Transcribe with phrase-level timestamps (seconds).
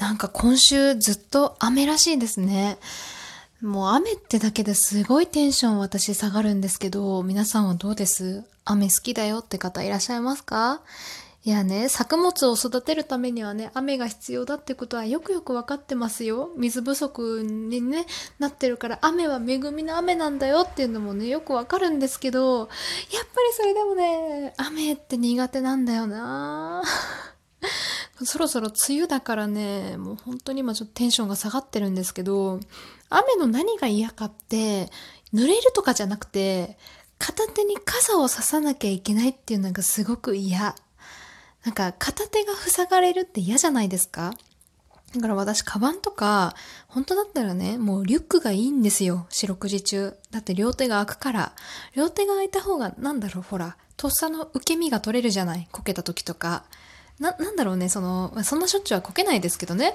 [0.00, 2.78] なんか今週ずっと雨らしいですね。
[3.60, 8.42] もう雨ってだけですごいテンション私下がるんですけど、皆さんはどうです？
[8.64, 10.80] 雨好きだよって方いらっしゃいますか？
[11.44, 16.50] いやね、作物を育てるためにはね、雨が必要だってことはよくよくわかってますよ。
[16.56, 18.06] 水不足にね、
[18.38, 22.72] なってるから、雨は恵みの雨なんだよっていうのもね、よくわかるんですけど、やっぱり
[23.52, 26.82] それでもね、雨って苦手なんだよな
[28.24, 32.60] そろそろ梅雨だからね、もう本当に今ちょっとテンションが下がってるんですけど、
[33.08, 34.90] 雨の何が嫌かって、
[35.32, 36.76] 濡れるとかじゃなくて、
[37.18, 40.74] 片手に傘をささなきゃいけないっていうのがすごく嫌。
[41.64, 44.34] なんか片手が塞がれるって嫌じゃないですか？
[45.14, 46.54] だから私、カバンとか、
[46.86, 49.26] 本当だったらね、もうリュックがいいんですよ。
[49.28, 50.14] 四六時中。
[50.30, 51.52] だって両手が開くから。
[51.96, 55.68] 両手が開いた方が、なんだろう、ほら、とっさの受け身が取れるじゃない？
[55.72, 56.64] こけた時とか。
[57.20, 59.94] な、なんだろうね、その、そんなしょっちゅうはこけないですけどね。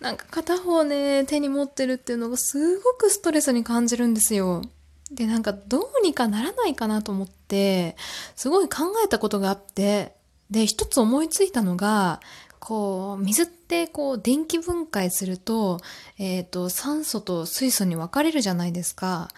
[0.00, 4.62] なんか片方ね、手に持ってるっていうのがすごくストレスに感じるんですよ。
[5.10, 7.96] で、なんかどうにかならないかなと思って、
[8.36, 10.14] すごい考えたことがあって、
[10.50, 12.20] で、一つ思いついたのが、
[12.58, 15.80] こう、水ってこう、電気分解すると、
[16.18, 19.28] えっ、ー、と、酸素と水素に分かれるじゃないですか。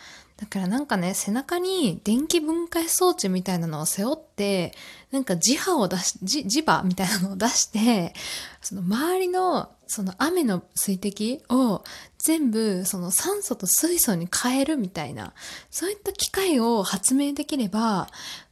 [0.40, 4.72] だからなんかね、背中に電気分解装置みたいなのを背負って、
[5.10, 8.14] なんか磁波を出し、磁場みたいなのを出して、
[8.62, 11.84] その周りのその雨の水滴を
[12.16, 15.34] 全部その酸素と水素に変えるみたいな、
[15.70, 18.08] そういった機械を発明できれば、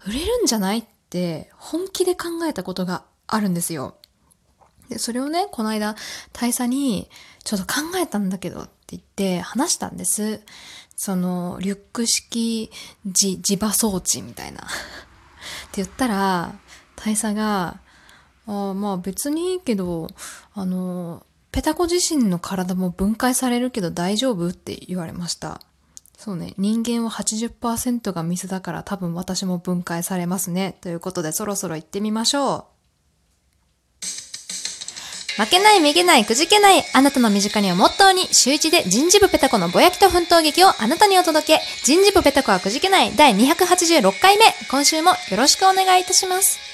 [0.06, 3.96] 売れるんじゃないって本気で考えたことがあるんですよ。
[4.90, 5.96] で、それをね、この間
[6.34, 7.08] 大佐に
[7.44, 10.42] ちょっと考えたんだけどって言って話したんです。
[11.00, 12.72] その、リュック式
[13.04, 14.62] 自、自場装置みたいな。
[14.62, 14.62] っ
[15.70, 16.56] て言ったら、
[16.96, 17.78] 大佐が、
[18.46, 20.08] あまあ別にいいけど、
[20.54, 25.60] あの、ペタコ自身の体も分解されるけど大丈夫って言われました。
[26.16, 30.78] そうね、人間は80%が水だから多分私も分解されますね。
[30.80, 32.77] ということでそろそろ行ってみましょう。
[35.38, 46.67] 負けない、めげない、くじけない、あなたの身近にをモットーに、週一で人事部ペタコのぼやきと奮闘劇をあなたにお届け、人事部ペタコはくじけない第286回目、今週もよろしくお願いいたします。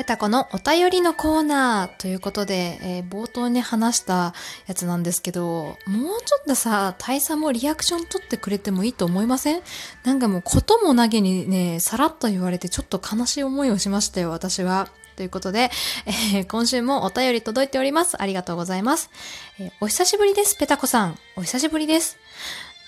[0.00, 4.32] ペタコのお便りのコーナーということで、えー、冒頭に話した
[4.66, 9.62] やつなんですけど、もうちょっとさ、大佐もリアクション取ってくれてもいいと思いません？
[10.04, 14.88] なんかもうことも投げにね、さらっと言われてちょっと悲しい思いをしましたよ、私は。
[15.16, 15.70] ということで、
[16.06, 18.22] えー、今週もお便り届いております。
[18.22, 19.10] ありがとうございます。
[19.58, 21.18] えー、お久しぶりです、ペタコさん。
[21.36, 22.16] お久しぶりです。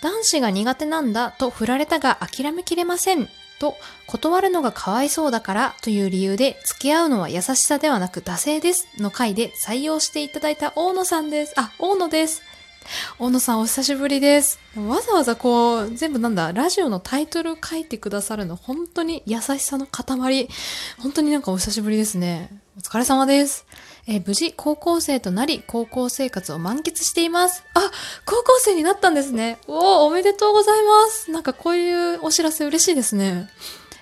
[0.01, 3.29] 男子が苦手なんだと振られたが諦めきれません。
[3.63, 3.77] と、
[4.09, 11.55] 断るのがかわいそうだからという理由で、付き合うのは優しさではなく惰性ですの回で採用していただいた大野さんです。
[11.57, 12.43] あ、大野です。
[13.21, 14.59] 大野さんお久しぶりです。
[14.77, 20.49] わざわざこう、全部なんだ、ラジオのタイトル書いてくださるの、本当に優しさの塊。
[20.99, 22.62] 本当になんかお久しぶりですね。
[22.75, 23.67] お疲れ様です。
[24.07, 27.63] えー、無事高校生となり、高校生活を満喫しています。
[27.75, 27.91] あ、
[28.25, 29.59] 高校生になったんですね。
[29.67, 31.31] おお、おめでとうございます。
[31.31, 33.51] なんかこういうお知らせ嬉しいですね。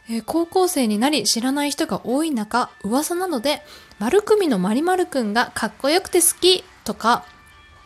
[0.09, 3.65] えー、高校生になり知らない人が多い中、噂なので、
[3.99, 7.25] 丸組のまりまるくんがかっこよくて好きとか、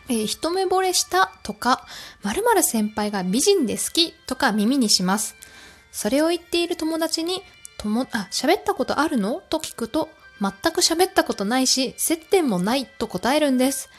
[0.07, 1.87] えー、一目惚れしたとか、
[2.21, 5.35] 〇〇先輩が美人で好きとか耳にします。
[5.91, 7.41] それを言っている友達に、
[7.79, 9.41] とも、あ、喋ったことあるの？
[9.49, 10.09] と聞くと、
[10.41, 13.89] 全く喋ったことないし、接点もないと答えるんです。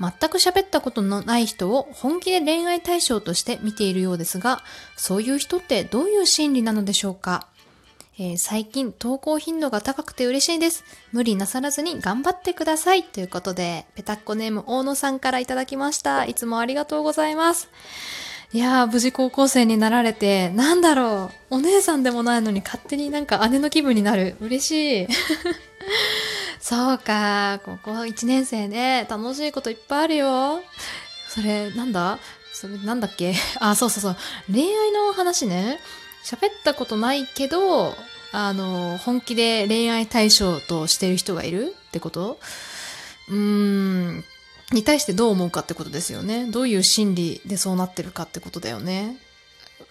[0.00, 4.62] 全く喋ったことのない人を本気で恋愛対象として見ているようですが、
[4.96, 7.46] そういう人ってどういう心理なのでしょうか？
[8.16, 10.84] えー、最近投稿頻度が高くて嬉しいです。
[11.12, 13.02] 無理なさらずに頑張ってください。
[13.02, 16.24] ということで、ペタッコネーム大野さんからいただきました。
[16.24, 17.68] いつもありがとうございます。
[18.52, 21.56] いやー、無事高校生になられて、なんだろう。
[21.56, 24.36] お姉さんでもないのに勝手になんか姉の気分になる。
[24.40, 25.08] 嬉しい。
[26.60, 30.62] そうか、ここ1年生ね、楽しいこといっぱいあるよ。
[31.28, 32.18] それ、なんだ？
[32.52, 33.34] それ、なんだっけ？
[33.60, 34.16] あ、そうそうそう。
[34.52, 35.80] 恋愛の話ね。
[36.24, 37.94] 喋ったことないけど、
[38.32, 42.38] あの、本気で恋愛対象としてる人がいるってこと？
[43.28, 44.24] うーん、
[44.72, 46.46] に対してどう思うかってことですよね。
[46.46, 49.16] どういう心理でそうなってるかってことだよね。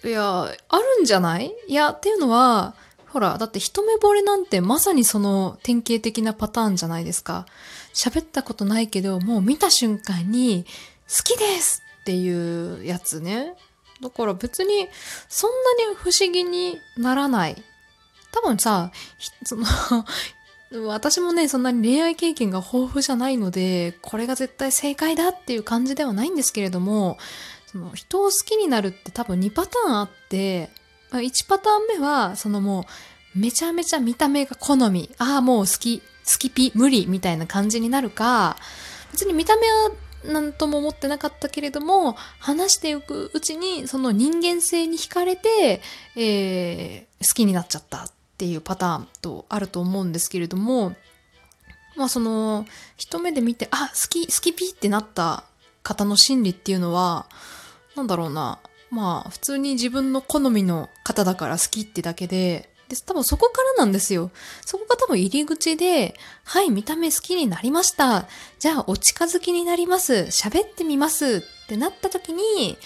[0.04, 1.54] いや、あるんじゃない？
[1.68, 2.74] いや、っていうのは、
[3.14, 7.46] ほら、だって一目惚れなんてまさにその典型的なパターンじゃないですか。
[7.94, 10.66] 喋ったことないけど、もう見た瞬間に、
[11.08, 13.54] 好きですっていうやつね。
[14.02, 14.90] だから別に
[15.30, 17.64] そんなに不思議にならない。
[18.32, 18.92] 多分さ、
[19.46, 19.66] その
[20.88, 27.20] 私もね、そんなに恋愛経験が豊富じゃないので、これが絶対正解だっていう感じではないんですけれども、
[27.68, 30.72] その人を好きになるって多分2パターンあって、
[31.20, 32.86] 1パターン目は、そのも
[33.36, 36.06] う、めちゃめちゃ見た目が好み、ああ、もう好き、好
[36.38, 38.58] きピ、無理みたいな感じになるか、
[39.12, 39.92] 別に見た目は
[40.26, 45.82] 何とも思ってなかったけれども、話していくうちに、その人間性に惹かれて、
[46.16, 50.96] えー、好きになっちゃったっていうパターンとあると思うんですけれども、
[51.96, 52.66] まあその、
[52.98, 55.44] 一目で見て、あ、好き、好きピってなった
[55.84, 57.26] 方の心理っていうのは、
[57.96, 58.60] なんだろうな、
[58.94, 64.30] まあ普通に自分の好みの方だから好きってだけで、で、多分そこからなんですよ。
[64.66, 68.28] そこが多分入り口で、はい、見た目好きになりました。
[68.60, 70.14] じゃあ、お近づきになります。
[70.30, 71.44] 喋ってみます。
[71.64, 72.78] ってなった時に、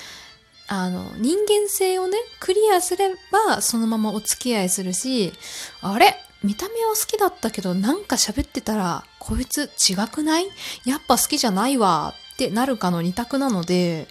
[0.68, 5.34] あの、人間性をね、クリアすれば、そのままお付き合いするし、
[5.82, 10.48] あれ見た目は好きだったけど、なんか喋ってたら、こいつ違くない？
[10.86, 14.08] やっぱ好きじゃないわってなるかの二択なので、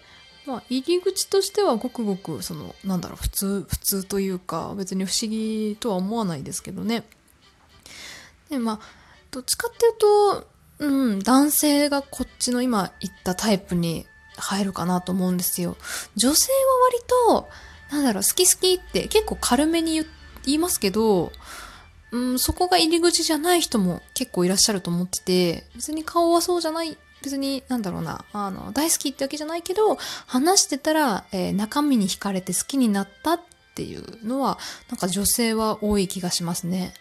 [0.47, 7.05] まあ、入り口としてはごくごく、その、なんだろう、普通、普通というか、別に不思議とは思わないですけどね。
[8.49, 8.81] で、まあ、
[9.31, 10.47] どっちかっていうと、
[10.79, 14.07] うん、男性がこっちの今言ったタイプに
[14.37, 15.77] 入るかなと思うんですよ。
[16.15, 16.59] 女性は
[17.39, 17.49] 割
[17.91, 20.07] と、なんだろう、好き好きって結構軽めに言
[20.55, 21.33] いますけど、
[22.13, 26.97] うん、そこが入り口じゃない人も結構いらっしゃると思ってて、別に顔はそうじゃない
[27.27, 33.41] 別に、なんだろうな、あの、大好きってわけじゃないけど、話してたら、えー、中身に惹かれて好きになったっ
[33.75, 34.59] ていうのは、
[34.89, 36.95] なんか女性は多い気がしますね。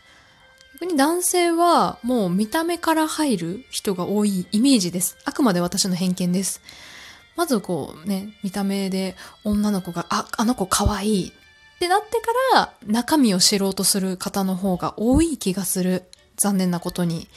[0.74, 5.16] 逆に男性はもう見た目から入る人が多いイメージです。
[5.25, 6.60] あくまで私の偏見です。
[7.36, 16.06] まずこうね、見た目で女の子が、あ、あの子可愛いってなってから中身を知ろうとする方の方が多い気がする。
[16.36, 17.30] 残念なことに。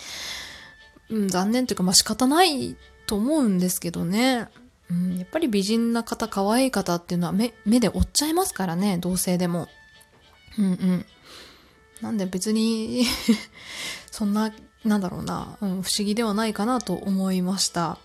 [1.10, 2.76] うん、残念というか、まあ仕方ない
[3.06, 4.48] と思うんですけどね。
[4.90, 9.68] うん、やっぱり美人な方、可愛い方っていうのは目、目で追っちゃいますからね、同性でも。
[10.58, 11.06] うんうん。
[12.00, 13.04] なんで別に
[14.10, 14.52] そんな、
[14.84, 17.98] なんだろうな、うん、不思議ではないかなと思いました。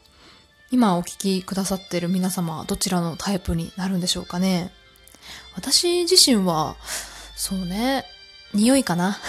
[0.71, 4.71] 今お聞きくださってる皆様は、どちらのタイプになるんでしょうかね。
[5.55, 6.75] 私自身は、
[7.35, 8.05] そうね、
[8.53, 9.19] 匂いかな。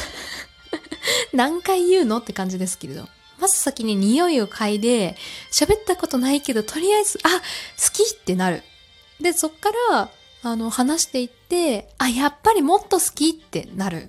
[1.33, 3.09] 何回言うのって感じですけれど。
[3.45, 5.19] まず先に匂いを嗅いで、
[5.53, 8.63] 喋ったことないけど、とりあえず、あ、好きってなる。
[9.21, 10.09] で、そっから、
[10.43, 14.09] あの、話していって、あ、やっぱりもっと好きってなる。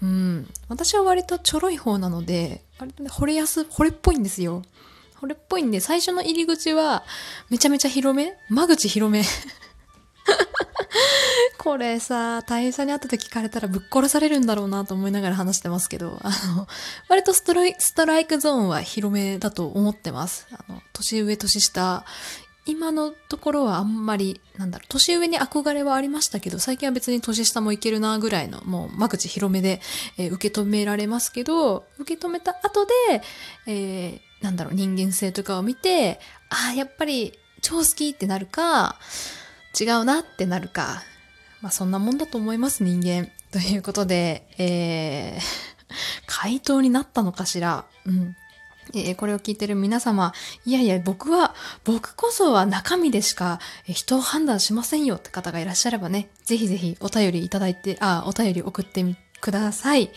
[0.00, 0.48] うん。
[0.70, 4.62] 私は割とちょろい方なので、割とね、惚れやす、惚れっぽいんですよ。
[5.20, 7.04] 惚れっぽいんで、最初の入り口は、
[7.50, 8.32] めちゃめちゃ広め？
[8.48, 9.22] 間口広め
[11.62, 16.66] これさ、大変さに会った時聞かれたらぶっ殺されるんだろうなと思いながら話してますけど、あの、
[17.10, 17.52] 割とスト
[18.06, 20.46] ライクゾーンは広めだと思ってます。
[20.52, 22.06] あの、年上、年下、
[22.64, 29.82] 今のところはあんまり、なんだろう、年上に憧れはありましたけど、最近は別に年下もいけるなぐらいの、もう間口広めで、
[30.16, 33.22] えー、受け止められますけど、受け止めた後で、
[33.66, 38.98] えー、なんだろう、人間性とかを見て、ああ、やっぱり超好きってなるか、
[39.78, 41.02] 違うなってなるか。
[41.60, 43.30] まあそんなもんだと思います、人間。
[43.52, 45.42] ということで、えー、
[46.26, 47.84] 回答になったのかしら。
[48.06, 48.36] うん。
[48.92, 50.32] えー、これを聞いてる皆様、
[50.64, 60.10] いやいや、僕は、僕こそは中身でしか人を判断しませんよって方がいらっしゃればね、ぜひぜひお便りいただいて、あ、お便り送ってみ、ください。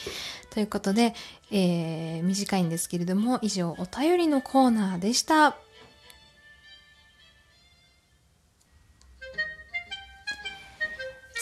[0.49, 1.15] ということで、
[1.51, 5.57] えー、短いんですけれども、以上、お便りのコーナーでした。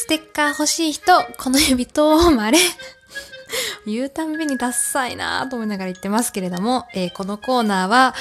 [0.01, 2.58] ステッカー欲しい人、この指とまれ。
[3.86, 8.15] 言うたんびにダッサいなぁと思いながら言ってますけれども、えー、このコーナーは、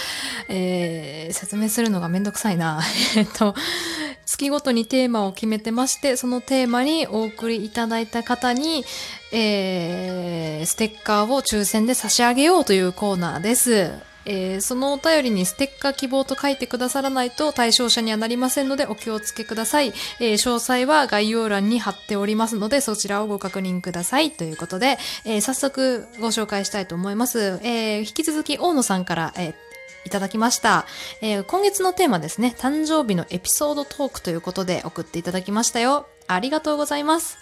[0.48, 2.82] えー、説明するのがめんどくさいな。
[3.16, 3.54] えっと、
[4.26, 8.84] 月ごとにテーマを決めてまして、そのテーマにお送りいただいた方に、
[9.32, 14.09] えー、ステッカーを抽選で差し上げようというコーナーです。
[14.26, 19.92] えー、そのお便りにステッカー希望と書いてくださらないと対象者にはなりませんのでお気をつけください。
[20.20, 24.30] えー、詳細は概要欄に貼っておりますのでそちらをご確認ください。
[24.30, 27.60] ということで、えー、早速ご紹介したいと思います。
[27.62, 29.54] え引き続き大野さんから、え
[30.04, 30.86] いただきました、
[31.20, 36.06] え今月のテーマですね、誕生日のエピソードトークということで送っていただきましたよ。
[36.26, 37.38] ありがとうございます。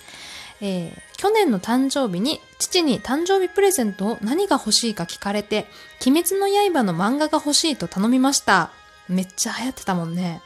[0.61, 5.67] えー、去年の誕生日に父に誕生日プレゼントを何が欲しいか聞かれて、
[6.05, 8.71] 鬼滅の刃の漫画が欲しいと頼みました。
[9.09, 10.43] めっちゃ流行ってたもんね。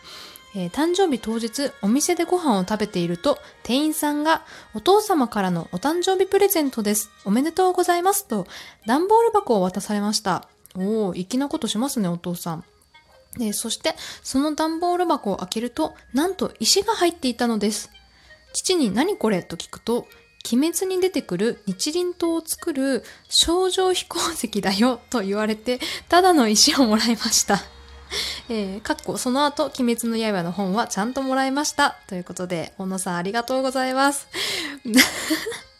[0.54, 7.11] えー誕生日当日、お店でご飯を食べていると、店員さんが、お父様からのお誕生日プレゼントです。
[7.25, 8.26] おめでとうございます。
[8.26, 8.47] と、
[8.87, 10.47] 段ボール箱を渡されました。
[10.75, 12.64] おお、粋なことしますね、お父さん。
[13.38, 17.90] で、そして、その段ボール箱を開けると、なんと石が入っていたのです。
[18.52, 19.42] 父に何これ？
[19.42, 20.06] と聞くと、
[20.52, 25.78] 鬼滅に出てくる日輪刀を作る少女飛行石だよと言われて、
[26.09, 27.61] ただの石をもらいました。
[28.50, 31.97] えー、かっこその後、鬼滅の刃の本はちゃんともらいました。
[32.09, 34.26] ということで、小野さんありがとうございます。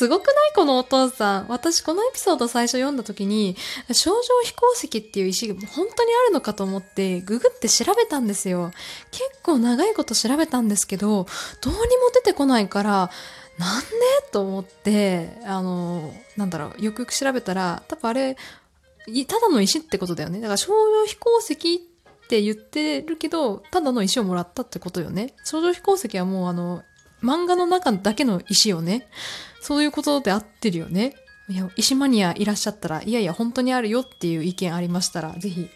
[0.00, 0.34] すごくない？
[0.54, 1.48] このお父さん。
[1.48, 3.54] 私このエピソード最初読んだ時に、
[3.92, 8.70] 症状飛行石っていう石が本当にあるのかと思って、ググって調べたんですよ。
[9.10, 11.26] 結構長いこと調べたんですけど、
[11.60, 13.10] どうにも出てこないから、
[13.58, 13.86] なんで？
[14.32, 18.38] と思って、あの、なんだろう、よくよく調べたら、多分あれ、
[19.26, 20.40] ただの石ってことだよね。
[20.40, 21.78] だから症状飛行石っ
[22.26, 25.34] て言ってるけど、ただの石をもらったってことよね。
[25.44, 26.84] 症状飛行石はもうあの、
[27.22, 29.06] 漫画の中だけの石よね。
[29.60, 31.14] そういうことで合ってるよね。
[31.48, 35.68] いや、石マニアいらっしゃったら、いやいや、本当にあるよっていう意見ありましたら、ぜひ、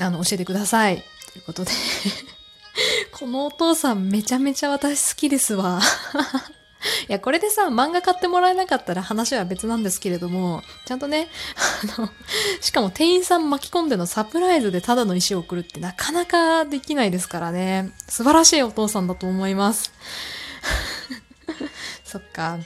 [0.00, 1.04] あの、教えてください。
[1.32, 1.70] ということで。
[3.12, 5.80] このお父さんめちゃめちゃ私好きですわ。
[7.08, 11.28] いや、これでさ、漫画買ってもらえなかったら話は別なんですけれども、ちゃんとね、
[11.96, 12.10] あの、
[12.60, 17.92] しかも店員さん巻き込んでのサプライズでただの石を送るってなかなかできないですからね。
[18.08, 19.92] 素晴らしいお父さんだと思います。
[22.04, 22.58] そっか。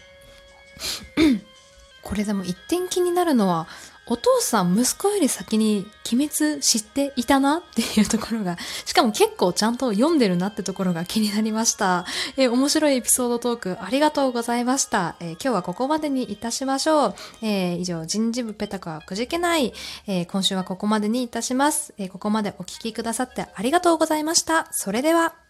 [2.03, 3.69] これでも一点気になるのは、
[4.07, 12.05] お父さん息子より先に鬼滅知っていたなっていうところが、 しかも結構ちゃんと読んでるなってところが気になりました。
[12.37, 15.15] え面白いエピソードトークありがとうございました。
[15.21, 17.15] え今日はここまでにいたしましょう。
[17.43, 19.73] えー以上、人事部ペタコはくじけない。
[20.09, 21.95] え今週はここまでにいたします。
[21.97, 24.67] えここまでお聞きくださってありがとうございました。
[24.73, 25.42] それでは。